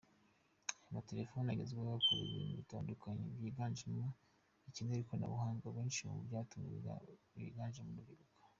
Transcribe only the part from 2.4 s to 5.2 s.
bitandukanye byiganjemo ibikenera